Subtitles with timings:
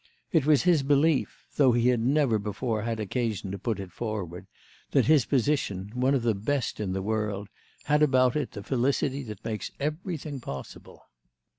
[0.31, 5.25] It was his belief—though he had never before had occasion to put it forward—that his
[5.25, 7.49] position, one of the best in the world,
[7.83, 11.03] had about it the felicity that makes everything possible.